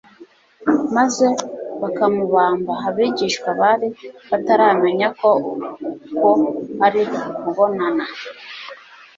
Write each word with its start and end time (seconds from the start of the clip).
maze 0.95 1.27
bakamubamba. 1.81 2.73
Abigishwa 2.87 3.49
bari 3.61 3.87
bataramenya 4.29 5.07
ko 5.19 5.29
uko 6.09 6.29
ari 6.85 7.01
ko 7.13 7.19
kubonana 7.41 8.05